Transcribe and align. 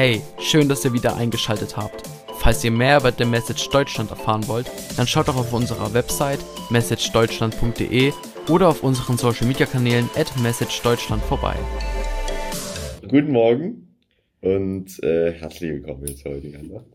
Hey, 0.00 0.22
schön, 0.38 0.68
dass 0.68 0.84
ihr 0.84 0.92
wieder 0.92 1.16
eingeschaltet 1.16 1.76
habt. 1.76 2.08
Falls 2.38 2.62
ihr 2.62 2.70
mehr 2.70 3.00
über 3.00 3.10
The 3.10 3.24
Message 3.24 3.68
Deutschland 3.70 4.10
erfahren 4.10 4.46
wollt, 4.46 4.70
dann 4.96 5.08
schaut 5.08 5.26
doch 5.26 5.36
auf 5.36 5.52
unserer 5.52 5.92
Website 5.92 6.38
messagedeutschland.de 6.70 8.12
oder 8.48 8.68
auf 8.68 8.84
unseren 8.84 9.16
Social 9.16 9.48
Media 9.48 9.66
Kanälen 9.66 10.08
at 10.14 10.32
messagedeutschland 10.40 11.20
vorbei. 11.24 11.56
Guten 13.08 13.32
Morgen 13.32 13.88
und 14.40 15.02
äh, 15.02 15.32
herzlich 15.32 15.72
willkommen 15.72 16.06
jetzt 16.06 16.24
heute 16.24 16.46
Nacht. 16.46 16.86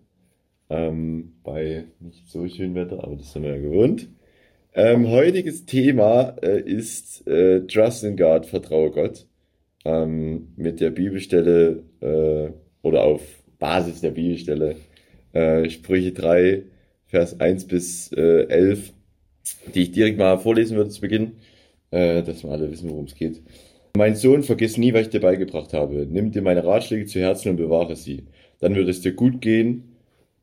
Ähm, 0.70 1.34
bei 1.44 1.84
nicht 2.00 2.30
so 2.30 2.48
schönem 2.48 2.76
Wetter, 2.76 3.04
aber 3.04 3.18
das 3.18 3.34
sind 3.34 3.44
wir 3.44 3.58
ja 3.58 3.62
gewohnt. 3.62 4.08
Ähm, 4.76 5.10
heutiges 5.10 5.66
Thema 5.66 6.38
äh, 6.42 6.62
ist 6.62 7.28
äh, 7.28 7.68
Trust 7.68 8.06
in 8.06 8.16
God, 8.16 8.46
vertraue 8.46 8.92
Gott. 8.92 9.28
Ähm, 9.84 10.54
mit 10.56 10.80
der 10.80 10.92
Bibelstelle 10.92 11.84
äh, 12.00 12.63
oder 12.84 13.04
auf 13.04 13.22
Basis 13.58 14.02
der 14.02 14.12
Bibelstelle 14.12 14.76
äh, 15.34 15.68
Sprüche 15.70 16.12
3, 16.12 16.64
Vers 17.08 17.40
1 17.40 17.66
bis 17.66 18.12
äh, 18.12 18.46
11, 18.48 18.94
die 19.74 19.84
ich 19.84 19.92
direkt 19.92 20.20
mal 20.20 20.38
vorlesen 20.38 20.78
würde 20.78 20.92
zu 20.92 21.02
Beginn, 21.02 21.34
äh, 21.90 22.22
dass 22.22 22.44
wir 22.44 22.52
alle 22.52 22.72
wissen, 22.72 22.90
worum 22.90 23.06
es 23.06 23.16
geht. 23.16 23.42
Mein 23.96 24.16
Sohn, 24.16 24.44
vergiss 24.44 24.78
nie, 24.78 24.94
was 24.94 25.04
ich 25.04 25.10
dir 25.10 25.22
beigebracht 25.22 25.74
habe. 25.74 26.08
Nimm 26.10 26.32
dir 26.32 26.42
meine 26.42 26.64
Ratschläge 26.66 27.06
zu 27.06 27.20
Herzen 27.20 27.50
und 27.50 27.58
bewahre 27.58 27.96
sie. 27.96 28.24
Dann 28.60 28.76
wird 28.76 28.90
es 28.90 29.02
dir 29.02 29.14
gut 29.14 29.42
gehen. 29.42 29.96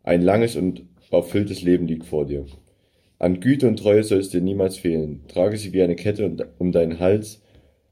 Ein 0.02 0.22
langes 0.22 0.56
und 0.56 0.84
erfülltes 1.10 1.62
Leben 1.62 1.86
liegt 1.86 2.06
vor 2.06 2.26
dir. 2.26 2.46
An 3.18 3.40
Güte 3.40 3.66
und 3.66 3.78
Treue 3.78 4.02
soll 4.02 4.20
es 4.20 4.30
dir 4.30 4.40
niemals 4.40 4.78
fehlen. 4.78 5.22
Trage 5.28 5.56
sie 5.56 5.72
wie 5.72 5.82
eine 5.82 5.96
Kette 5.96 6.50
um 6.58 6.72
deinen 6.72 7.00
Hals. 7.00 7.42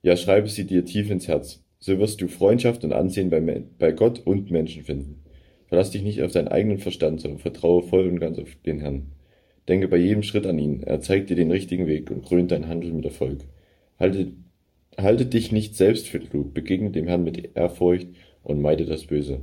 Ja, 0.02 0.16
schreibe 0.16 0.48
sie 0.48 0.64
dir 0.64 0.84
tief 0.84 1.10
ins 1.10 1.28
Herz. 1.28 1.60
So 1.80 1.98
wirst 1.98 2.20
du 2.20 2.28
Freundschaft 2.28 2.84
und 2.84 2.92
Ansehen 2.92 3.30
bei, 3.30 3.40
bei 3.78 3.92
Gott 3.92 4.20
und 4.26 4.50
Menschen 4.50 4.84
finden. 4.84 5.22
Verlass 5.66 5.90
dich 5.90 6.02
nicht 6.02 6.22
auf 6.22 6.32
deinen 6.32 6.48
eigenen 6.48 6.78
Verstand, 6.78 7.20
sondern 7.20 7.38
vertraue 7.38 7.82
voll 7.82 8.08
und 8.08 8.20
ganz 8.20 8.38
auf 8.38 8.48
den 8.66 8.80
Herrn. 8.80 9.12
Denke 9.68 9.86
bei 9.88 9.98
jedem 9.98 10.22
Schritt 10.22 10.46
an 10.46 10.58
ihn. 10.58 10.82
Er 10.82 11.00
zeigt 11.00 11.30
dir 11.30 11.36
den 11.36 11.50
richtigen 11.50 11.86
Weg 11.86 12.10
und 12.10 12.24
krönt 12.24 12.50
dein 12.50 12.68
Handeln 12.68 12.96
mit 12.96 13.04
Erfolg. 13.04 13.40
Halte, 14.00 14.32
halte 14.96 15.26
dich 15.26 15.52
nicht 15.52 15.76
selbst 15.76 16.08
für 16.08 16.20
klug. 16.20 16.54
Begegne 16.54 16.90
dem 16.90 17.06
Herrn 17.06 17.22
mit 17.22 17.56
Ehrfurcht 17.56 18.08
und 18.42 18.62
meide 18.62 18.86
das 18.86 19.06
Böse. 19.06 19.42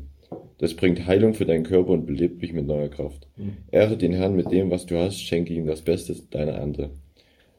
Das 0.57 0.73
bringt 0.73 1.05
Heilung 1.05 1.33
für 1.35 1.45
deinen 1.45 1.63
Körper 1.63 1.91
und 1.91 2.05
belebt 2.05 2.41
dich 2.41 2.53
mit 2.53 2.65
neuer 2.65 2.89
Kraft. 2.89 3.27
Mhm. 3.37 3.57
Ehre 3.71 3.97
den 3.97 4.13
Herrn 4.13 4.35
mit 4.35 4.51
dem, 4.51 4.71
was 4.71 4.85
du 4.85 4.97
hast, 4.97 5.21
schenke 5.21 5.53
ihm 5.53 5.67
das 5.67 5.81
Beste 5.81 6.15
deiner 6.31 6.53
Ernte. 6.53 6.89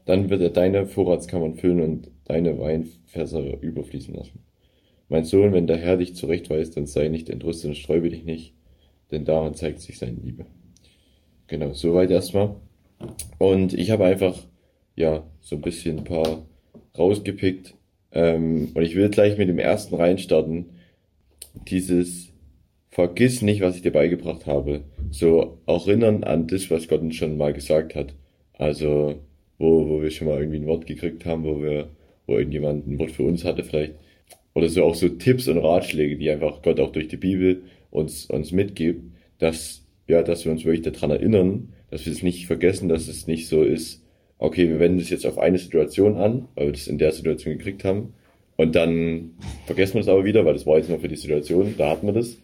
Dann 0.07 0.29
wird 0.29 0.41
er 0.41 0.51
deine 0.51 0.87
Vorratskammern 0.87 1.55
füllen 1.55 1.81
und 1.81 2.11
deine 2.25 2.59
Weinfässer 2.59 3.61
überfließen 3.61 4.15
lassen. 4.15 4.41
Mein 5.09 5.25
Sohn, 5.25 5.53
wenn 5.53 5.67
der 5.67 5.77
Herr 5.77 5.97
dich 5.97 6.15
zurechtweist, 6.15 6.77
dann 6.77 6.87
sei 6.87 7.09
nicht 7.09 7.29
entrüstet 7.29 7.69
und 7.69 7.77
sträube 7.77 8.11
dich 8.11 8.25
nicht, 8.25 8.55
denn 9.11 9.25
daran 9.25 9.55
zeigt 9.55 9.81
sich 9.81 9.99
seine 9.99 10.19
Liebe. 10.21 10.47
Genau, 11.47 11.73
soweit 11.75 12.11
erstmal. 12.11 12.57
Und 13.39 13.73
ich 13.73 13.91
habe 13.91 14.05
einfach, 14.05 14.37
ja, 14.97 15.25
so 15.41 15.57
ein 15.57 15.63
bisschen 15.63 15.99
ein 15.99 16.05
paar 16.05 16.45
rausgepickt. 16.99 17.75
Ähm, 18.11 18.73
und 18.75 18.83
ich 18.83 18.97
will 18.97 19.09
gleich 19.11 19.39
mit 19.39 19.49
dem 19.49 19.59
ersten 19.59 19.95
reinstarten. 19.95 20.71
Dieses 21.69 22.33
Vergiss 22.91 23.43
nicht, 23.43 23.61
was 23.61 23.77
ich 23.77 23.83
dir 23.83 23.93
beigebracht 23.93 24.47
habe. 24.47 24.85
So 25.11 25.59
erinnern 25.67 26.25
an 26.25 26.49
das, 26.49 26.71
was 26.71 26.89
Gott 26.89 27.03
uns 27.03 27.15
schon 27.15 27.37
mal 27.37 27.53
gesagt 27.53 27.95
hat. 27.95 28.15
Also, 28.55 29.17
wo, 29.59 29.89
wo 29.89 30.03
wir 30.03 30.11
schon 30.11 30.27
mal 30.27 30.39
irgendwie 30.39 30.59
ein 30.59 30.67
Wort 30.67 30.87
gekriegt 30.87 31.27
haben, 31.27 31.45
wo 31.45 31.63
wir, 31.63 31.91
wo 32.27 32.39
irgendjemand 32.39 32.89
ein 32.89 32.99
Wort 32.99 33.13
für 33.13 33.23
uns 33.23 33.45
hatte 33.45 33.63
vielleicht 33.63 33.95
oder 34.57 34.71
so 34.71 34.85
auch 34.85 34.95
so 34.95 35.11
Tipps 35.11 35.49
und 35.49 35.59
Ratschläge, 35.59 36.17
die 36.17 36.31
einfach 36.31 36.63
Gott 36.63 36.81
auch 36.81 36.91
durch 36.91 37.09
die 37.09 37.19
Bibel 37.19 37.65
uns, 37.91 38.25
uns 38.25 38.53
mitgibt, 38.53 39.03
dass, 39.39 39.85
ja, 40.09 40.23
dass 40.23 40.47
wir 40.47 40.53
uns 40.53 40.65
wirklich 40.65 40.81
daran 40.81 41.11
erinnern, 41.11 41.75
dass 41.91 42.07
wir 42.07 42.13
es 42.15 42.23
nicht 42.23 42.47
vergessen, 42.47 42.89
dass 42.89 43.07
es 43.07 43.27
nicht 43.27 43.49
so 43.49 43.63
ist, 43.63 44.03
okay, 44.39 44.67
wir 44.71 44.81
wenden 44.81 44.99
das 44.99 45.11
jetzt 45.11 45.27
auf 45.27 45.37
eine 45.37 45.59
Situation 45.59 46.17
an, 46.17 46.49
weil 46.55 46.69
wir 46.69 46.73
das 46.73 46.87
in 46.87 46.97
der 46.97 47.13
Situation 47.13 47.59
gekriegt 47.59 47.85
haben, 47.85 48.15
und 48.57 48.75
dann 48.75 49.33
vergessen 49.67 49.95
wir 49.95 50.01
es 50.01 50.09
aber 50.09 50.25
wieder, 50.25 50.47
weil 50.47 50.55
das 50.55 50.65
war 50.65 50.79
jetzt 50.79 50.89
nur 50.89 51.01
für 51.01 51.09
die 51.09 51.17
Situation, 51.17 51.75
da 51.77 51.91
hatten 51.91 52.07
wir 52.07 52.15
das. 52.15 52.39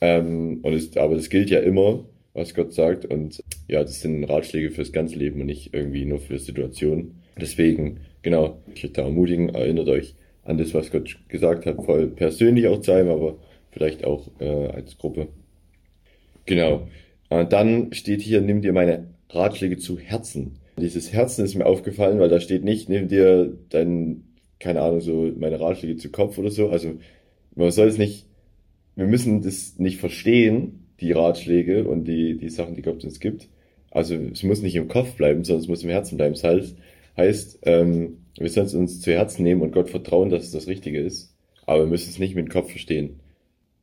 Ähm, 0.00 0.60
und 0.62 0.72
es, 0.72 0.96
aber 0.96 1.14
das 1.14 1.28
gilt 1.28 1.50
ja 1.50 1.60
immer, 1.60 2.06
was 2.32 2.54
Gott 2.54 2.72
sagt, 2.72 3.04
und 3.04 3.44
ja, 3.68 3.82
das 3.82 4.00
sind 4.00 4.24
Ratschläge 4.24 4.70
fürs 4.70 4.92
ganze 4.92 5.16
Leben 5.16 5.42
und 5.42 5.46
nicht 5.46 5.74
irgendwie 5.74 6.06
nur 6.06 6.20
für 6.20 6.38
Situationen. 6.38 7.20
Deswegen, 7.38 7.98
genau, 8.22 8.62
ich 8.68 8.82
möchte 8.82 9.02
da 9.02 9.02
ermutigen, 9.02 9.50
erinnert 9.50 9.90
euch 9.90 10.14
an 10.44 10.58
das, 10.58 10.74
was 10.74 10.90
Gott 10.90 11.16
gesagt 11.28 11.66
hat, 11.66 11.84
voll 11.84 12.08
persönlich 12.08 12.66
auch 12.66 12.80
zu 12.80 12.92
einem, 12.92 13.10
aber 13.10 13.36
vielleicht 13.70 14.04
auch 14.04 14.28
äh, 14.40 14.66
als 14.68 14.98
Gruppe. 14.98 15.28
Genau. 16.46 16.88
Und 17.28 17.52
dann 17.52 17.92
steht 17.92 18.22
hier, 18.22 18.40
nimm 18.40 18.62
dir 18.62 18.72
meine 18.72 19.08
Ratschläge 19.30 19.78
zu 19.78 19.98
Herzen. 19.98 20.56
Dieses 20.78 21.12
Herzen 21.12 21.44
ist 21.44 21.54
mir 21.54 21.66
aufgefallen, 21.66 22.18
weil 22.18 22.28
da 22.28 22.40
steht 22.40 22.64
nicht, 22.64 22.88
nimm 22.88 23.08
dir 23.08 23.52
dein, 23.68 24.24
keine 24.58 24.80
Ahnung, 24.80 25.00
so 25.00 25.30
meine 25.38 25.60
Ratschläge 25.60 25.96
zu 25.96 26.10
Kopf 26.10 26.38
oder 26.38 26.50
so. 26.50 26.70
Also 26.70 26.94
man 27.54 27.70
soll 27.70 27.88
es 27.88 27.98
nicht, 27.98 28.26
wir 28.96 29.06
müssen 29.06 29.42
das 29.42 29.78
nicht 29.78 29.98
verstehen, 29.98 30.86
die 31.00 31.12
Ratschläge 31.12 31.86
und 31.86 32.04
die, 32.04 32.36
die 32.36 32.50
Sachen, 32.50 32.74
die 32.74 32.82
Gott 32.82 33.04
uns 33.04 33.20
gibt. 33.20 33.48
Also 33.90 34.14
es 34.14 34.42
muss 34.42 34.62
nicht 34.62 34.76
im 34.76 34.88
Kopf 34.88 35.14
bleiben, 35.14 35.44
sondern 35.44 35.62
es 35.62 35.68
muss 35.68 35.82
im 35.82 35.90
Herzen 35.90 36.16
bleiben. 36.16 36.34
Das 36.34 36.74
heißt, 37.16 37.58
ähm, 37.62 38.18
wir 38.38 38.48
sollen 38.48 38.66
es 38.66 38.74
uns 38.74 39.00
zu 39.00 39.12
Herzen 39.12 39.42
nehmen 39.42 39.62
und 39.62 39.72
Gott 39.72 39.90
vertrauen, 39.90 40.30
dass 40.30 40.44
es 40.44 40.52
das 40.52 40.66
Richtige 40.66 41.00
ist. 41.00 41.34
Aber 41.66 41.80
wir 41.80 41.86
müssen 41.86 42.10
es 42.10 42.18
nicht 42.18 42.34
mit 42.34 42.46
dem 42.46 42.52
Kopf 42.52 42.70
verstehen. 42.70 43.20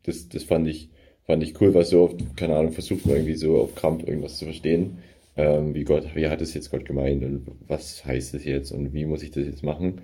Das, 0.04 0.30
das 0.30 0.44
fand 0.44 0.68
ich, 0.68 0.90
fand 1.26 1.44
ich 1.44 1.60
cool, 1.62 1.74
weil 1.74 1.86
so 1.86 2.04
oft, 2.04 2.18
keine 2.36 2.56
Ahnung, 2.56 2.72
versucht 2.72 3.06
man 3.06 3.16
irgendwie 3.16 3.36
so 3.36 3.58
auf 3.60 3.76
Krampf 3.76 4.08
irgendwas 4.08 4.38
zu 4.38 4.46
verstehen. 4.46 5.00
Ähm, 5.36 5.74
wie 5.74 5.84
Gott, 5.84 6.16
wie 6.16 6.28
hat 6.28 6.42
es 6.42 6.54
jetzt 6.54 6.72
Gott 6.72 6.86
gemeint 6.86 7.24
und 7.24 7.46
was 7.68 8.04
heißt 8.04 8.34
es 8.34 8.46
jetzt 8.46 8.72
und 8.72 8.94
wie 8.94 9.06
muss 9.06 9.24
ich 9.24 9.32
das 9.32 9.46
jetzt 9.46 9.64
machen? 9.64 10.02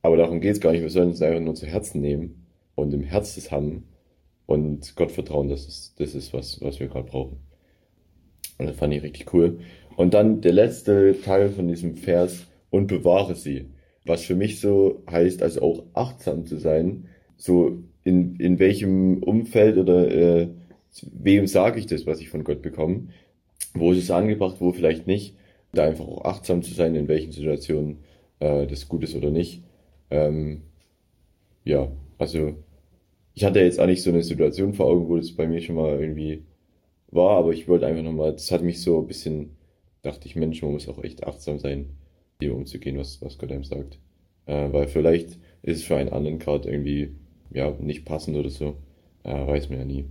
Aber 0.00 0.16
darum 0.16 0.40
geht 0.40 0.52
es 0.52 0.60
gar 0.60 0.72
nicht. 0.72 0.82
Wir 0.82 0.90
sollen 0.90 1.10
es 1.10 1.22
einfach 1.22 1.40
nur 1.40 1.54
zu 1.54 1.66
Herzen 1.66 2.00
nehmen 2.00 2.46
und 2.74 2.92
im 2.94 3.02
Herz 3.02 3.34
das 3.34 3.50
haben 3.50 3.84
und 4.46 4.96
Gott 4.96 5.12
vertrauen, 5.12 5.48
dass 5.48 5.66
es 5.66 5.94
das 5.96 6.14
ist, 6.14 6.32
was, 6.32 6.60
was 6.60 6.80
wir 6.80 6.88
gerade 6.88 7.08
brauchen. 7.08 7.38
Und 8.58 8.66
das 8.66 8.76
fand 8.76 8.94
ich 8.94 9.02
richtig 9.02 9.32
cool. 9.32 9.60
Und 9.96 10.14
dann 10.14 10.40
der 10.40 10.52
letzte 10.52 11.16
Teil 11.22 11.50
von 11.50 11.68
diesem 11.68 11.96
Vers, 11.96 12.46
und 12.72 12.88
bewahre 12.88 13.36
sie. 13.36 13.66
Was 14.04 14.24
für 14.24 14.34
mich 14.34 14.58
so 14.58 15.04
heißt, 15.08 15.42
also 15.42 15.62
auch 15.62 15.84
achtsam 15.94 16.46
zu 16.46 16.56
sein, 16.56 17.06
so 17.36 17.78
in, 18.02 18.36
in 18.36 18.58
welchem 18.58 19.22
Umfeld 19.22 19.76
oder 19.76 20.10
äh, 20.10 20.48
wem 21.12 21.46
sage 21.46 21.78
ich 21.78 21.86
das, 21.86 22.06
was 22.06 22.20
ich 22.20 22.30
von 22.30 22.44
Gott 22.44 22.62
bekomme, 22.62 23.08
wo 23.74 23.92
ist 23.92 23.98
es 23.98 24.10
angebracht, 24.10 24.56
wo 24.58 24.72
vielleicht 24.72 25.06
nicht, 25.06 25.36
da 25.72 25.84
einfach 25.84 26.06
auch 26.06 26.24
achtsam 26.24 26.62
zu 26.62 26.74
sein, 26.74 26.96
in 26.96 27.08
welchen 27.08 27.30
Situationen 27.32 27.98
äh, 28.40 28.66
das 28.66 28.88
gut 28.88 29.04
ist 29.04 29.14
oder 29.14 29.30
nicht. 29.30 29.62
Ähm, 30.10 30.62
ja, 31.64 31.92
also 32.18 32.54
ich 33.34 33.44
hatte 33.44 33.60
jetzt 33.60 33.80
auch 33.80 33.86
nicht 33.86 34.02
so 34.02 34.10
eine 34.10 34.22
Situation 34.22 34.74
vor 34.74 34.86
Augen, 34.86 35.08
wo 35.08 35.16
das 35.16 35.32
bei 35.32 35.46
mir 35.46 35.60
schon 35.60 35.76
mal 35.76 36.00
irgendwie 36.00 36.44
war, 37.08 37.36
aber 37.36 37.52
ich 37.52 37.68
wollte 37.68 37.86
einfach 37.86 38.02
nochmal, 38.02 38.32
das 38.32 38.50
hat 38.50 38.62
mich 38.62 38.80
so 38.82 38.98
ein 39.00 39.06
bisschen, 39.06 39.56
dachte 40.02 40.26
ich, 40.26 40.36
Mensch, 40.36 40.62
man 40.62 40.72
muss 40.72 40.88
auch 40.88 41.02
echt 41.04 41.24
achtsam 41.24 41.58
sein 41.58 41.90
dem 42.42 42.54
umzugehen, 42.54 42.98
was, 42.98 43.20
was 43.22 43.38
Gott 43.38 43.52
einem 43.52 43.64
sagt. 43.64 43.98
Äh, 44.46 44.72
weil 44.72 44.88
vielleicht 44.88 45.38
ist 45.62 45.78
es 45.78 45.82
für 45.84 45.96
einen 45.96 46.10
anderen 46.10 46.38
gerade 46.38 46.70
irgendwie 46.70 47.14
ja, 47.52 47.74
nicht 47.80 48.04
passend 48.04 48.36
oder 48.36 48.50
so. 48.50 48.76
Äh, 49.24 49.46
weiß 49.46 49.70
man 49.70 49.78
ja 49.78 49.84
nie, 49.84 50.04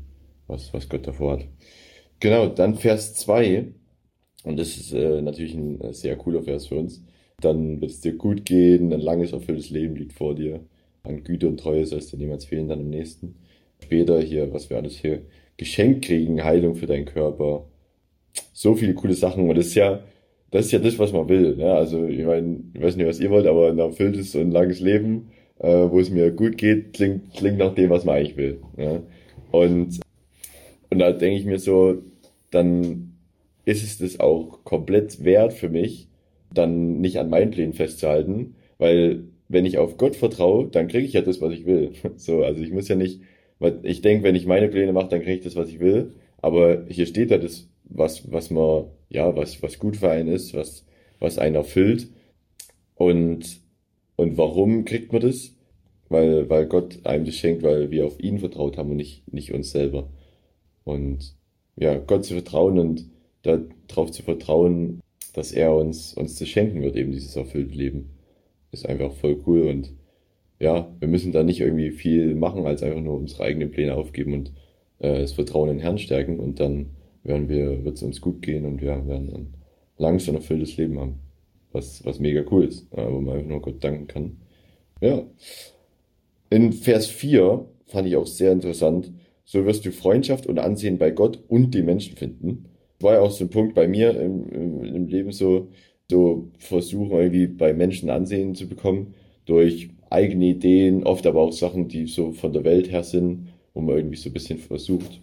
was, 0.47 0.73
was 0.73 0.89
Gott 0.89 1.07
davor 1.07 1.33
hat. 1.33 1.47
Genau, 2.19 2.47
dann 2.47 2.75
Vers 2.75 3.13
2. 3.15 3.73
Und 4.43 4.57
das 4.57 4.77
ist 4.77 4.93
äh, 4.93 5.21
natürlich 5.21 5.53
ein 5.53 5.81
äh, 5.81 5.93
sehr 5.93 6.15
cooler 6.15 6.43
Vers 6.43 6.67
für 6.67 6.75
uns. 6.75 7.03
Dann 7.41 7.81
wird 7.81 7.91
es 7.91 8.01
dir 8.01 8.13
gut 8.13 8.45
gehen, 8.45 8.93
ein 8.93 9.01
langes, 9.01 9.33
erfülltes 9.33 9.69
Leben 9.69 9.95
liegt 9.95 10.13
vor 10.13 10.35
dir. 10.35 10.61
An 11.03 11.23
Güte 11.23 11.47
und 11.47 11.59
Treue 11.59 11.85
soll 11.85 11.99
es 11.99 12.11
dir 12.11 12.17
niemals 12.17 12.45
fehlen, 12.45 12.67
dann 12.67 12.79
im 12.79 12.89
nächsten. 12.89 13.35
Später 13.83 14.21
hier, 14.21 14.53
was 14.53 14.69
wir 14.69 14.77
alles 14.77 14.97
hier 14.97 15.23
geschenkt 15.57 16.05
kriegen, 16.05 16.43
Heilung 16.43 16.75
für 16.75 16.85
deinen 16.85 17.05
Körper. 17.05 17.65
So 18.53 18.75
viele 18.75 18.93
coole 18.93 19.15
Sachen. 19.15 19.49
Und 19.49 19.55
das 19.57 19.67
ist 19.67 19.75
ja, 19.75 20.03
das 20.51 20.65
ist 20.65 20.71
ja 20.73 20.79
das, 20.79 20.99
was 20.99 21.13
man 21.13 21.27
will. 21.29 21.55
Ne? 21.55 21.73
Also 21.73 22.05
ich 22.05 22.23
meine, 22.23 22.59
ich 22.73 22.81
weiß 22.81 22.97
nicht, 22.97 23.07
was 23.07 23.19
ihr 23.19 23.29
wollt, 23.29 23.47
aber 23.47 23.69
ein 23.69 23.79
erfülltes 23.79 24.35
und 24.35 24.51
langes 24.51 24.81
Leben, 24.81 25.31
äh, 25.59 25.67
wo 25.67 25.99
es 25.99 26.09
mir 26.09 26.31
gut 26.31 26.57
geht, 26.57 26.93
klingt, 26.93 27.33
klingt 27.33 27.57
nach 27.57 27.73
dem, 27.73 27.89
was 27.89 28.05
man 28.05 28.17
eigentlich 28.17 28.37
will. 28.37 28.61
Ja? 28.77 29.01
Und, 29.51 30.01
und 30.89 30.99
da 30.99 31.11
denke 31.11 31.37
ich 31.37 31.45
mir 31.45 31.59
so, 31.59 32.01
dann 32.51 33.13
ist 33.65 33.83
es 33.83 33.97
das 33.97 34.19
auch 34.19 34.63
komplett 34.63 35.23
wert 35.23 35.53
für 35.53 35.69
mich, 35.69 36.09
dann 36.53 36.99
nicht 36.99 37.17
an 37.17 37.29
meinen 37.29 37.51
Plänen 37.51 37.73
festzuhalten, 37.73 38.55
weil 38.77 39.23
wenn 39.47 39.65
ich 39.65 39.77
auf 39.77 39.97
Gott 39.97 40.15
vertraue, 40.15 40.67
dann 40.67 40.87
kriege 40.87 41.05
ich 41.05 41.13
ja 41.13 41.21
das, 41.21 41.41
was 41.41 41.53
ich 41.53 41.65
will. 41.65 41.91
So, 42.17 42.43
also 42.43 42.61
ich 42.61 42.71
muss 42.71 42.87
ja 42.87 42.95
nicht, 42.95 43.21
weil 43.59 43.79
ich 43.83 44.01
denke, 44.01 44.23
wenn 44.23 44.35
ich 44.35 44.45
meine 44.45 44.67
Pläne 44.67 44.93
mache, 44.93 45.09
dann 45.09 45.21
kriege 45.21 45.37
ich 45.37 45.43
das, 45.43 45.55
was 45.55 45.69
ich 45.69 45.79
will. 45.79 46.13
Aber 46.41 46.85
hier 46.87 47.05
steht 47.05 47.31
ja 47.31 47.37
das, 47.37 47.67
was, 47.85 48.31
was 48.31 48.49
man 48.49 48.85
ja, 49.09 49.35
was, 49.35 49.61
was 49.61 49.79
gut 49.79 49.97
für 49.97 50.09
einen 50.09 50.29
ist, 50.29 50.53
was, 50.53 50.85
was 51.19 51.37
einen 51.37 51.55
erfüllt. 51.55 52.07
Und, 52.95 53.61
und 54.15 54.37
warum 54.37 54.85
kriegt 54.85 55.11
man 55.11 55.21
das? 55.21 55.53
weil, 56.11 56.49
weil 56.49 56.65
Gott 56.67 56.99
einem 57.05 57.25
das 57.25 57.35
schenkt, 57.35 57.63
weil 57.63 57.89
wir 57.89 58.05
auf 58.05 58.19
ihn 58.19 58.39
vertraut 58.39 58.77
haben 58.77 58.91
und 58.91 58.97
nicht, 58.97 59.31
nicht 59.33 59.53
uns 59.53 59.71
selber. 59.71 60.09
Und 60.83 61.35
ja, 61.77 61.97
Gott 61.97 62.25
zu 62.25 62.33
vertrauen 62.33 62.77
und 62.77 63.09
darauf 63.43 64.11
zu 64.11 64.21
vertrauen, 64.21 64.99
dass 65.33 65.53
er 65.53 65.73
uns, 65.73 66.13
uns 66.13 66.37
das 66.37 66.49
schenken 66.49 66.81
wird, 66.81 66.97
eben 66.97 67.13
dieses 67.13 67.35
erfüllte 67.37 67.75
Leben, 67.75 68.09
ist 68.71 68.87
einfach 68.87 69.13
voll 69.13 69.41
cool 69.47 69.63
und 69.63 69.93
ja, 70.59 70.93
wir 70.99 71.07
müssen 71.07 71.31
da 71.31 71.43
nicht 71.43 71.61
irgendwie 71.61 71.91
viel 71.91 72.35
machen, 72.35 72.65
als 72.65 72.83
einfach 72.83 73.01
nur 73.01 73.17
unsere 73.17 73.43
eigenen 73.43 73.71
Pläne 73.71 73.95
aufgeben 73.95 74.33
und 74.33 74.51
äh, 75.01 75.21
das 75.21 75.33
Vertrauen 75.33 75.69
in 75.69 75.77
den 75.77 75.81
Herrn 75.81 75.97
stärken 75.97 76.39
und 76.39 76.59
dann 76.59 76.91
werden 77.23 77.49
wir, 77.49 77.83
wird 77.83 77.97
es 77.97 78.03
uns 78.03 78.21
gut 78.21 78.41
gehen 78.41 78.65
und 78.65 78.81
wir 78.81 79.07
werden 79.07 79.33
ein 79.33 79.53
langes 79.97 80.27
und 80.27 80.35
erfülltes 80.35 80.77
Leben 80.77 80.99
haben. 80.99 81.15
Was, 81.71 82.03
was 82.05 82.19
mega 82.19 82.43
cool 82.51 82.65
ist, 82.65 82.91
äh, 82.93 83.05
wo 83.05 83.21
man 83.21 83.35
einfach 83.35 83.49
nur 83.49 83.61
Gott 83.61 83.83
danken 83.83 84.07
kann. 84.07 84.37
Ja. 84.99 85.23
In 86.49 86.73
Vers 86.73 87.07
4 87.07 87.65
fand 87.85 88.07
ich 88.07 88.15
auch 88.15 88.27
sehr 88.27 88.51
interessant. 88.51 89.11
So 89.45 89.65
wirst 89.65 89.85
du 89.85 89.91
Freundschaft 89.91 90.47
und 90.47 90.59
Ansehen 90.59 90.97
bei 90.97 91.11
Gott 91.11 91.39
und 91.47 91.73
den 91.73 91.85
Menschen 91.85 92.17
finden. 92.17 92.65
War 92.99 93.13
ja 93.13 93.21
auch 93.21 93.31
so 93.31 93.45
ein 93.45 93.49
Punkt 93.49 93.73
bei 93.73 93.87
mir 93.87 94.19
im, 94.19 94.49
im, 94.49 94.83
im 94.83 95.07
Leben 95.07 95.31
so, 95.31 95.69
so 96.09 96.49
versuchen 96.57 97.11
irgendwie 97.11 97.47
bei 97.47 97.73
Menschen 97.73 98.09
Ansehen 98.09 98.53
zu 98.53 98.67
bekommen 98.67 99.13
durch 99.45 99.89
eigene 100.09 100.45
Ideen, 100.45 101.03
oft 101.03 101.25
aber 101.25 101.41
auch 101.41 101.53
Sachen, 101.53 101.87
die 101.87 102.05
so 102.05 102.31
von 102.33 102.53
der 102.53 102.63
Welt 102.63 102.91
her 102.91 103.03
sind, 103.03 103.47
wo 103.73 103.81
man 103.81 103.97
irgendwie 103.97 104.17
so 104.17 104.29
ein 104.29 104.33
bisschen 104.33 104.57
versucht, 104.57 105.21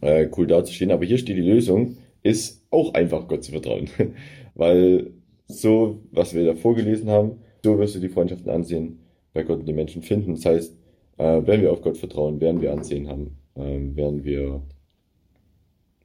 äh, 0.00 0.28
cool 0.36 0.46
dazustehen. 0.46 0.90
Aber 0.90 1.04
hier 1.04 1.18
steht 1.18 1.36
die 1.36 1.42
Lösung, 1.42 1.96
ist 2.22 2.62
auch 2.70 2.94
einfach 2.94 3.28
Gott 3.28 3.44
zu 3.44 3.52
vertrauen. 3.52 3.88
Weil 4.54 5.12
so, 5.46 6.00
was 6.10 6.34
wir 6.34 6.44
da 6.44 6.54
vorgelesen 6.54 7.08
haben, 7.10 7.38
so 7.64 7.78
wirst 7.78 7.94
du 7.94 8.00
die 8.00 8.08
Freundschaften 8.08 8.50
ansehen, 8.50 9.00
bei 9.32 9.42
Gott 9.42 9.60
und 9.60 9.66
den 9.66 9.76
Menschen 9.76 10.02
finden. 10.02 10.34
Das 10.34 10.44
heißt, 10.44 10.76
äh, 11.18 11.42
wenn 11.44 11.62
wir 11.62 11.72
auf 11.72 11.82
Gott 11.82 11.96
vertrauen, 11.96 12.40
werden 12.40 12.60
wir 12.60 12.72
Ansehen 12.72 13.08
haben, 13.08 13.38
äh, 13.54 13.96
werden 13.96 14.24
wir, 14.24 14.62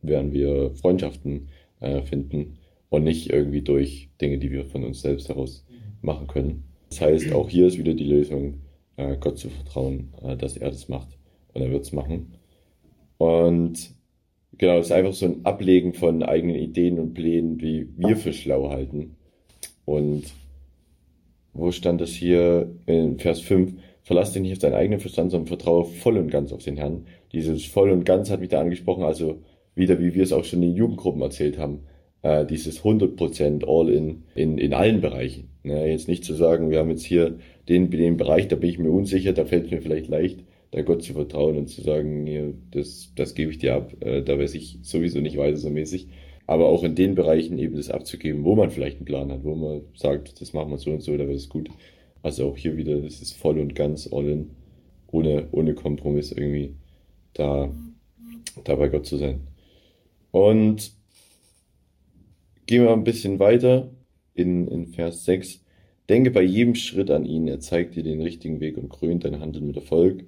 werden 0.01 0.33
wir 0.33 0.71
Freundschaften 0.75 1.49
äh, 1.79 2.01
finden 2.01 2.57
und 2.89 3.03
nicht 3.03 3.31
irgendwie 3.31 3.61
durch 3.61 4.09
Dinge, 4.21 4.37
die 4.37 4.51
wir 4.51 4.65
von 4.65 4.83
uns 4.83 5.01
selbst 5.01 5.29
heraus 5.29 5.65
machen 6.01 6.27
können. 6.27 6.63
Das 6.89 7.01
heißt, 7.01 7.33
auch 7.33 7.49
hier 7.49 7.67
ist 7.67 7.77
wieder 7.77 7.93
die 7.93 8.05
Lösung, 8.05 8.61
äh, 8.97 9.17
Gott 9.17 9.37
zu 9.39 9.49
vertrauen, 9.49 10.13
äh, 10.21 10.37
dass 10.37 10.57
er 10.57 10.69
das 10.69 10.89
macht 10.89 11.17
und 11.53 11.61
er 11.61 11.71
wird 11.71 11.83
es 11.83 11.91
machen. 11.91 12.33
Und 13.17 13.93
genau, 14.57 14.77
es 14.77 14.87
ist 14.87 14.91
einfach 14.91 15.13
so 15.13 15.25
ein 15.25 15.45
Ablegen 15.45 15.93
von 15.93 16.23
eigenen 16.23 16.55
Ideen 16.55 16.99
und 16.99 17.13
Plänen, 17.13 17.61
wie 17.61 17.87
wir 17.97 18.17
für 18.17 18.33
schlau 18.33 18.69
halten. 18.69 19.15
Und 19.85 20.23
wo 21.53 21.71
stand 21.71 22.01
das 22.01 22.09
hier 22.09 22.71
in 22.85 23.19
Vers 23.19 23.41
5? 23.41 23.73
Verlass 24.01 24.33
dich 24.33 24.41
nicht 24.41 24.53
auf 24.53 24.59
deinen 24.59 24.73
eigenen 24.73 24.99
Verstand, 24.99 25.31
sondern 25.31 25.47
vertraue 25.47 25.85
voll 25.85 26.17
und 26.17 26.29
ganz 26.29 26.51
auf 26.51 26.63
den 26.63 26.77
Herrn. 26.77 27.05
Dieses 27.31 27.65
voll 27.65 27.91
und 27.91 28.05
ganz 28.05 28.29
hat 28.29 28.41
mich 28.41 28.49
da 28.49 28.59
angesprochen, 28.59 29.03
also 29.03 29.39
wieder 29.75 29.99
wie 29.99 30.13
wir 30.13 30.23
es 30.23 30.33
auch 30.33 30.43
schon 30.43 30.61
in 30.61 30.69
den 30.69 30.77
Jugendgruppen 30.77 31.21
erzählt 31.21 31.57
haben. 31.57 31.81
Äh, 32.21 32.45
dieses 32.45 32.83
100% 32.83 33.65
All-in 33.65 34.23
in, 34.35 34.57
in 34.57 34.73
allen 34.73 35.01
Bereichen. 35.01 35.49
Ne? 35.63 35.89
Jetzt 35.89 36.07
nicht 36.07 36.23
zu 36.23 36.33
sagen, 36.33 36.69
wir 36.69 36.79
haben 36.79 36.89
jetzt 36.89 37.05
hier 37.05 37.37
den, 37.69 37.91
den 37.91 38.17
Bereich, 38.17 38.47
da 38.47 38.55
bin 38.55 38.69
ich 38.69 38.79
mir 38.79 38.91
unsicher, 38.91 39.33
da 39.33 39.45
fällt 39.45 39.65
es 39.65 39.71
mir 39.71 39.81
vielleicht 39.81 40.07
leicht, 40.07 40.39
da 40.73 40.81
Gott 40.81 41.03
zu 41.03 41.13
vertrauen 41.13 41.55
und 41.55 41.67
zu 41.67 41.81
sagen, 41.83 42.25
hier, 42.25 42.55
das, 42.71 43.11
das 43.15 43.35
gebe 43.35 43.51
ich 43.51 43.59
dir 43.59 43.75
ab, 43.75 43.93
äh, 43.99 44.23
da 44.23 44.39
weiß 44.39 44.55
ich 44.55 44.79
sowieso 44.81 45.19
nicht 45.19 45.37
weiter 45.37 45.57
so 45.57 45.69
mäßig. 45.69 46.07
Aber 46.47 46.65
auch 46.65 46.83
in 46.83 46.95
den 46.95 47.13
Bereichen 47.13 47.59
eben 47.59 47.75
das 47.75 47.91
abzugeben, 47.91 48.43
wo 48.43 48.55
man 48.55 48.71
vielleicht 48.71 48.97
einen 48.97 49.05
Plan 49.05 49.31
hat, 49.31 49.43
wo 49.43 49.53
man 49.53 49.81
sagt, 49.95 50.41
das 50.41 50.51
machen 50.51 50.71
wir 50.71 50.79
so 50.79 50.89
und 50.89 51.01
so, 51.01 51.15
da 51.15 51.27
wird 51.27 51.37
es 51.37 51.47
gut. 51.47 51.69
Also 52.23 52.49
auch 52.49 52.57
hier 52.57 52.75
wieder, 52.75 52.99
das 52.99 53.21
ist 53.21 53.33
voll 53.33 53.59
und 53.59 53.75
ganz 53.75 54.11
all 54.11 54.27
in, 54.27 54.49
ohne, 55.11 55.47
ohne 55.51 55.75
Kompromiss 55.75 56.31
irgendwie 56.31 56.73
da, 57.33 57.71
da 58.63 58.75
bei 58.75 58.89
Gott 58.89 59.05
zu 59.05 59.17
sein. 59.17 59.41
Und 60.31 60.91
gehen 62.65 62.83
wir 62.83 62.93
ein 62.93 63.03
bisschen 63.03 63.37
weiter 63.37 63.91
in, 64.33 64.67
in 64.67 64.87
Vers 64.87 65.23
6. 65.25 65.63
Denke 66.09 66.31
bei 66.31 66.41
jedem 66.41 66.73
Schritt 66.73 67.11
an 67.11 67.25
ihn, 67.25 67.47
er 67.47 67.59
zeigt 67.59 67.95
dir 67.95 68.03
den 68.03 68.21
richtigen 68.21 68.59
Weg 68.59 68.77
und 68.77 68.89
krönt 68.89 69.23
dein 69.23 69.39
Handeln 69.39 69.67
mit 69.67 69.75
Erfolg 69.75 70.23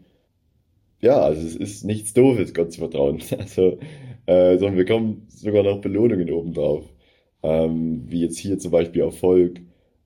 ja, 1.05 1.19
also 1.21 1.45
es 1.45 1.55
ist 1.55 1.85
nichts 1.85 2.13
Doofes, 2.13 2.53
Gott 2.53 2.73
zu 2.73 2.79
vertrauen. 2.79 3.21
Also, 3.37 3.79
äh, 4.25 4.57
sondern 4.57 4.77
wir 4.77 4.85
kommen 4.85 5.27
sogar 5.29 5.63
noch 5.63 5.79
Belohnungen 5.81 6.31
obendrauf. 6.31 6.85
Ähm, 7.43 8.05
wie 8.07 8.21
jetzt 8.21 8.39
hier 8.39 8.57
zum 8.59 8.71
Beispiel 8.71 9.03
Erfolg, 9.03 9.61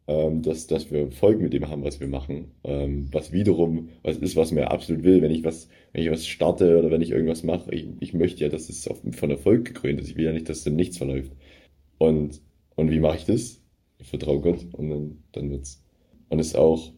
ähm, 0.07 0.41
dass, 0.41 0.67
dass 0.67 0.91
wir 0.91 1.01
Erfolg 1.01 1.39
mit 1.39 1.53
dem 1.53 1.69
haben, 1.69 1.85
was 1.85 2.01
wir 2.01 2.07
machen. 2.07 2.51
Ähm, 2.65 3.07
was 3.13 3.31
wiederum 3.31 3.89
was 4.03 4.17
ist, 4.17 4.35
was 4.35 4.51
mir 4.51 4.71
absolut 4.71 5.03
will, 5.03 5.21
wenn 5.21 5.31
ich 5.31 5.43
was, 5.45 5.69
wenn 5.93 6.03
ich 6.03 6.11
was 6.11 6.27
starte 6.27 6.77
oder 6.79 6.91
wenn 6.91 7.01
ich 7.01 7.11
irgendwas 7.11 7.43
mache. 7.43 7.73
Ich, 7.73 7.87
ich 8.01 8.13
möchte 8.13 8.41
ja, 8.43 8.49
dass 8.49 8.69
es 8.69 8.87
auf, 8.89 9.01
von 9.11 9.31
Erfolg 9.31 9.65
gekrönt 9.65 10.01
ist. 10.01 10.09
Ich 10.09 10.17
will 10.17 10.25
ja 10.25 10.33
nicht, 10.33 10.49
dass 10.49 10.65
im 10.65 10.75
Nichts 10.75 10.97
verläuft. 10.97 11.31
Und, 11.97 12.41
und 12.75 12.91
wie 12.91 12.99
mache 12.99 13.17
ich 13.17 13.25
das? 13.25 13.61
Ich 13.99 14.07
vertraue 14.07 14.41
Gott 14.41 14.67
und 14.73 14.89
dann, 14.89 15.23
dann 15.31 15.49
wird's. 15.51 15.81
Und 16.29 16.39
es 16.39 16.55
auch, 16.55 16.91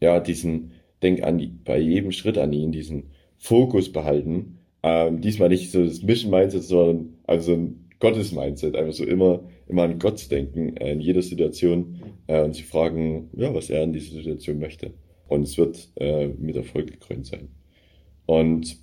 ja, 0.00 0.20
diesen, 0.20 0.72
denk 1.02 1.22
an 1.22 1.38
die, 1.38 1.46
bei 1.46 1.78
jedem 1.78 2.12
Schritt 2.12 2.38
an 2.38 2.52
ihn 2.52 2.72
diesen 2.72 3.10
Fokus 3.36 3.92
behalten. 3.92 4.58
Ähm, 4.82 5.20
diesmal 5.20 5.48
nicht 5.48 5.70
so 5.70 5.84
das 5.84 6.02
Mission-Mindset, 6.02 6.62
sondern 6.62 7.14
also 7.26 7.54
ein 7.54 7.88
Gottes-Mindset, 8.00 8.76
einfach 8.76 8.92
so 8.92 9.04
immer, 9.04 9.40
immer 9.66 9.82
an 9.82 9.98
Gott 9.98 10.30
denken, 10.30 10.76
äh, 10.76 10.92
in 10.92 11.00
jeder 11.00 11.22
Situation 11.22 12.00
äh, 12.26 12.42
und 12.42 12.54
sich 12.54 12.66
fragen, 12.66 13.30
ja, 13.36 13.52
was 13.54 13.70
er 13.70 13.82
in 13.82 13.92
dieser 13.92 14.14
Situation 14.14 14.58
möchte. 14.58 14.92
Und 15.26 15.42
es 15.42 15.58
wird 15.58 15.88
äh, 15.96 16.28
mit 16.28 16.56
Erfolg 16.56 16.90
gekrönt 16.90 17.26
sein. 17.26 17.48
Und 18.26 18.78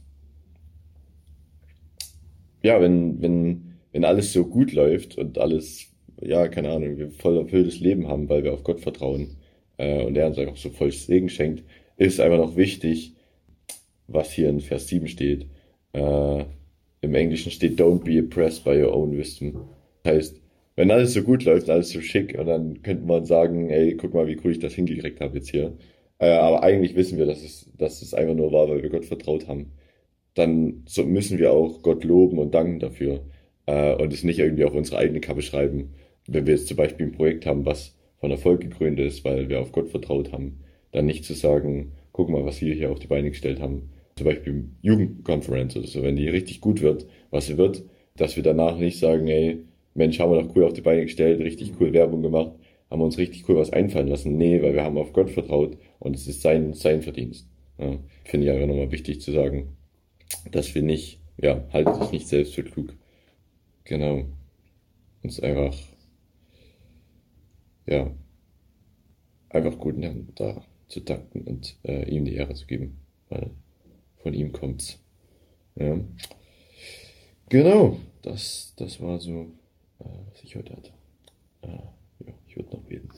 ja, 2.62 2.82
wenn, 2.82 3.22
wenn, 3.22 3.76
wenn 3.92 4.06
alles 4.06 4.34
so 4.34 4.46
gut 4.46 4.74
läuft 4.74 5.18
und 5.18 5.38
alles, 5.38 5.88
ja, 6.22 6.48
keine 6.48 6.72
Ahnung, 6.72 6.98
wir 6.98 7.12
voll 7.12 7.38
erfülltes 7.38 7.80
Leben 7.80 8.08
haben, 8.08 8.28
weil 8.28 8.44
wir 8.44 8.54
auf 8.54 8.64
Gott 8.64 8.82
vertrauen 8.82 9.38
äh, 9.78 10.04
und 10.04 10.18
er 10.18 10.28
uns 10.28 10.38
einfach 10.38 10.58
so 10.58 10.70
voll 10.72 10.92
Segen 10.92 11.30
schenkt, 11.30 11.64
ist 11.98 12.20
einfach 12.20 12.38
noch 12.38 12.56
wichtig, 12.56 13.14
was 14.08 14.32
hier 14.32 14.50
in 14.50 14.60
Vers 14.60 14.88
7 14.88 15.08
steht. 15.08 15.48
Äh, 15.94 16.46
Im 17.02 17.16
Englischen 17.16 17.52
steht, 17.52 17.80
don't 17.80 18.04
be 18.04 18.18
impressed 18.18 18.64
by 18.64 18.82
your 18.82 18.96
own 18.96 19.18
wisdom. 19.18 19.70
Das 20.04 20.14
heißt, 20.14 20.42
wenn 20.76 20.92
alles 20.92 21.14
so 21.14 21.24
gut 21.24 21.44
läuft, 21.46 21.70
alles 21.70 21.90
so 21.90 22.02
schick, 22.02 22.38
und 22.38 22.48
dann 22.48 22.82
könnte 22.82 23.06
man 23.06 23.26
sagen, 23.26 23.70
ey, 23.70 23.96
guck 23.96 24.14
mal, 24.14 24.28
wie 24.28 24.38
cool 24.44 24.52
ich 24.52 24.60
das 24.60 24.74
hingekriegt 24.74 25.22
habe 25.22 25.38
jetzt 25.38 25.50
hier. 25.50 25.74
Äh, 26.20 26.32
aber 26.32 26.64
eigentlich 26.64 26.96
wissen 26.96 27.18
wir, 27.18 27.26
dass 27.26 27.44
es, 27.44 27.72
dass 27.78 28.02
es 28.02 28.14
einfach 28.14 28.36
nur 28.36 28.52
war, 28.52 28.70
weil 28.70 28.84
wir 28.84 28.90
Gott 28.90 29.06
vertraut 29.06 29.48
haben. 29.48 29.72
Dann 30.34 30.84
so 30.88 31.06
müssen 31.06 31.40
wir 31.40 31.52
auch 31.54 31.82
Gott 31.82 32.04
loben 32.04 32.40
und 32.40 32.54
danken 32.54 32.80
dafür. 32.80 33.22
Äh, 33.68 33.96
und 33.96 34.14
es 34.14 34.24
nicht 34.24 34.40
irgendwie 34.40 34.66
auf 34.66 34.74
unsere 34.74 34.98
eigene 34.98 35.22
Kappe 35.22 35.42
schreiben. 35.42 35.94
Wenn 36.28 36.46
wir 36.46 36.56
jetzt 36.56 36.68
zum 36.68 36.78
Beispiel 36.78 37.08
ein 37.08 37.12
Projekt 37.14 37.46
haben, 37.46 37.66
was 37.66 37.96
von 38.20 38.32
Erfolg 38.32 38.62
gekrönt 38.62 39.00
ist, 39.00 39.24
weil 39.26 39.50
wir 39.50 39.62
auf 39.62 39.72
Gott 39.72 39.90
vertraut 39.90 40.32
haben, 40.32 40.60
dann 40.96 41.06
nicht 41.06 41.26
zu 41.26 41.34
sagen, 41.34 41.92
guck 42.14 42.30
mal, 42.30 42.46
was 42.46 42.62
wir 42.62 42.74
hier 42.74 42.90
auf 42.90 43.00
die 43.00 43.08
Beine 43.08 43.30
gestellt 43.30 43.60
haben. 43.60 43.90
Zum 44.16 44.26
Beispiel 44.26 44.70
Jugendkonferenz 44.82 45.76
oder 45.76 45.88
so, 45.88 46.02
wenn 46.04 46.16
die 46.16 46.30
richtig 46.30 46.62
gut 46.62 46.82
wird, 46.82 47.06
was 47.32 47.48
sie 47.48 47.58
wird, 47.58 47.84
dass 48.16 48.38
wir 48.38 48.44
danach 48.44 48.78
nicht 48.78 48.98
sagen, 48.98 49.28
ey, 49.28 49.66
Mensch, 49.94 50.20
haben 50.20 50.32
wir 50.32 50.42
doch 50.42 50.56
cool 50.56 50.64
auf 50.64 50.72
die 50.72 50.82
Beine 50.82 51.04
gestellt, 51.04 51.42
richtig 51.42 51.74
cool 51.82 51.92
Werbung 51.92 52.22
gemacht, 52.22 52.54
haben 52.90 53.02
uns 53.02 53.18
richtig 53.18 53.48
cool 53.50 53.58
was 53.58 53.74
einfallen 53.74 54.08
lassen. 54.08 54.38
Nee, 54.38 54.62
weil 54.62 54.74
wir 54.74 54.84
haben 54.84 54.98
auf 54.98 55.12
Gott 55.12 55.30
vertraut 55.30 55.78
und 56.00 56.16
es 56.16 56.28
ist 56.28 56.42
sein, 56.42 56.74
sein 56.74 57.02
Verdienst. 57.02 57.50
Ja, 57.78 58.00
Finde 58.24 58.48
ich 58.48 58.54
einfach 58.54 58.68
nochmal 58.68 58.92
wichtig 58.92 59.20
zu 59.20 59.34
sagen, 59.34 59.76
dass 60.50 60.74
wir 60.76 60.82
nicht, 60.82 61.20
ja, 61.42 61.68
halte 61.74 62.00
dich 62.00 62.12
nicht 62.12 62.28
selbst 62.30 62.56
für 62.56 62.64
klug. 62.64 62.94
Genau. 63.84 64.24
Uns 65.24 65.42
einfach, 65.42 65.76
ja, 67.86 68.12
einfach 69.50 69.78
guten 69.78 70.02
Herrn 70.02 70.30
da 70.36 70.64
zu 70.88 71.00
danken 71.00 71.42
und 71.42 71.78
äh, 71.84 72.10
ihm 72.10 72.26
die 72.26 72.36
Ehre 72.36 72.54
zu 72.54 72.66
geben, 72.66 72.98
weil 73.30 73.52
von 74.18 74.34
ihm 74.34 74.52
kommt's. 74.52 75.00
Ja. 75.76 76.00
Genau, 77.50 78.00
das, 78.22 78.74
das 78.78 79.00
war 79.02 79.20
so, 79.20 79.52
äh, 80.00 80.06
was 80.32 80.44
ich 80.44 80.56
heute 80.56 80.76
hatte. 80.76 80.92
Äh, 81.62 81.68
ja, 82.26 82.34
ich 82.48 82.56
würde 82.56 82.76
noch 82.76 82.84
beten. 82.84 83.10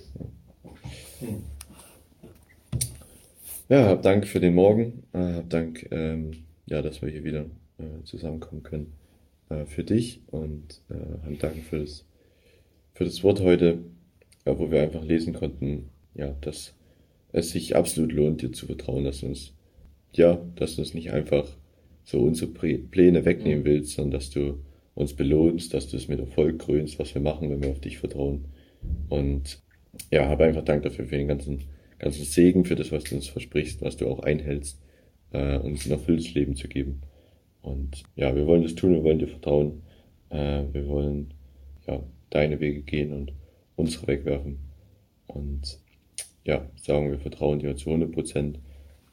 Ja, 3.69 3.77
ja 3.77 3.85
hab 3.87 4.01
Dank 4.01 4.27
für 4.27 4.39
den 4.39 4.55
Morgen, 4.55 5.03
äh, 5.13 5.33
hab 5.33 5.49
Dank, 5.49 5.87
ähm, 5.91 6.31
ja, 6.65 6.81
dass 6.81 7.01
wir 7.01 7.09
hier 7.09 7.23
wieder 7.23 7.45
äh, 7.77 8.03
zusammenkommen 8.03 8.63
können 8.63 8.93
äh, 9.49 9.65
für 9.65 9.83
dich 9.83 10.21
und 10.27 10.81
hab 10.89 11.39
Dank 11.39 11.63
für 11.63 11.79
das, 11.79 12.05
für 12.93 13.05
das 13.05 13.23
Wort 13.23 13.39
heute, 13.39 13.79
ja, 14.45 14.57
wo 14.57 14.71
wir 14.71 14.81
einfach 14.81 15.03
lesen 15.03 15.33
konnten, 15.33 15.89
ja, 16.15 16.35
dass 16.41 16.73
es 17.37 17.51
sich 17.51 17.75
absolut 17.75 18.11
lohnt, 18.11 18.41
dir 18.41 18.51
zu 18.51 18.65
vertrauen, 18.65 19.03
dass 19.03 19.21
du 19.21 19.27
uns, 19.27 19.53
ja, 20.13 20.41
dass 20.55 20.75
du 20.75 20.81
uns 20.81 20.93
nicht 20.93 21.11
einfach 21.11 21.47
so 22.03 22.19
unsere 22.19 22.51
Pläne 22.51 23.25
wegnehmen 23.25 23.61
mhm. 23.61 23.65
willst, 23.65 23.93
sondern 23.93 24.19
dass 24.19 24.29
du 24.29 24.59
uns 24.95 25.13
belohnst, 25.13 25.73
dass 25.73 25.89
du 25.89 25.97
es 25.97 26.07
mit 26.07 26.19
Erfolg 26.19 26.59
krönst, 26.59 26.97
was 26.99 27.13
wir 27.13 27.21
machen, 27.21 27.49
wenn 27.49 27.61
wir 27.61 27.69
auf 27.69 27.81
dich 27.81 27.97
vertrauen. 27.99 28.45
Und 29.09 29.61
ja, 30.11 30.27
habe 30.27 30.45
einfach 30.45 30.63
Dank 30.63 30.83
dafür 30.83 31.05
für 31.05 31.17
den 31.17 31.27
ganzen 31.27 31.65
ganzen 31.99 32.25
Segen 32.25 32.65
für 32.65 32.75
das, 32.75 32.91
was 32.91 33.03
du 33.05 33.15
uns 33.15 33.27
versprichst, 33.27 33.81
was 33.81 33.97
du 33.97 34.07
auch 34.07 34.19
einhältst, 34.19 34.79
äh, 35.31 35.57
uns 35.57 35.85
ein 35.85 35.91
erfülltes 35.91 36.33
Leben 36.33 36.55
zu 36.55 36.67
geben. 36.67 37.01
Und 37.61 38.03
ja, 38.15 38.35
wir 38.35 38.45
wollen 38.45 38.63
das 38.63 38.75
tun, 38.75 38.93
wir 38.93 39.03
wollen 39.03 39.19
dir 39.19 39.27
vertrauen, 39.27 39.81
äh, 40.29 40.63
wir 40.71 40.87
wollen 40.87 41.33
ja 41.87 42.01
deine 42.29 42.59
Wege 42.59 42.81
gehen 42.81 43.13
und 43.13 43.33
unsere 43.75 44.07
wegwerfen. 44.07 44.59
Und 45.27 45.79
ja, 46.47 46.65
sagen 46.75 47.11
wir 47.11 47.19
vertrauen 47.19 47.59
dir 47.59 47.75
zu 47.75 47.89
100 47.89 48.11
Prozent 48.11 48.59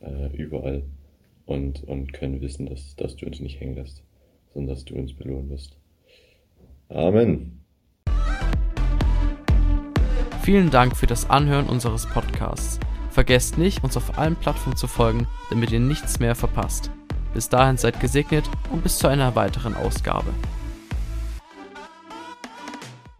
äh, 0.01 0.35
überall 0.37 0.85
und, 1.47 1.83
und 1.85 2.13
können 2.13 2.41
wissen, 2.41 2.67
dass, 2.67 2.95
dass 2.97 3.17
du 3.17 3.27
uns 3.27 3.41
nicht 3.41 3.61
hängen 3.61 3.75
lässt, 3.75 4.03
sondern 4.55 4.75
dass 4.75 4.85
du 4.85 4.95
uns 4.95 5.13
belohnen 5.13 5.51
wirst. 5.51 5.77
Amen. 6.89 7.61
Vielen 10.43 10.71
Dank 10.71 10.97
für 10.97 11.07
das 11.07 11.29
Anhören 11.29 11.67
unseres 11.67 12.07
Podcasts. 12.07 12.79
Vergesst 13.11 13.59
nicht, 13.59 13.83
uns 13.83 13.97
auf 13.97 14.17
allen 14.19 14.37
Plattformen 14.37 14.77
zu 14.77 14.87
folgen, 14.87 15.27
damit 15.51 15.73
ihr 15.73 15.81
nichts 15.81 16.21
mehr 16.21 16.35
verpasst. 16.35 16.91
Bis 17.33 17.49
dahin 17.49 17.77
seid 17.77 17.99
gesegnet 17.99 18.45
und 18.71 18.83
bis 18.83 18.99
zu 18.99 19.09
einer 19.09 19.35
weiteren 19.35 19.75
Ausgabe. 19.75 20.33